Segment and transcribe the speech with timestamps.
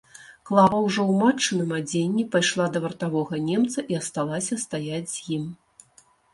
[0.49, 5.49] Клава, ужо ў матчыным адзенні, пайшла да вартавога немца і асталася стаяць з ім.